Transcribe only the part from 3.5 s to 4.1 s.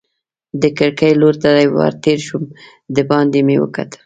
وکتل.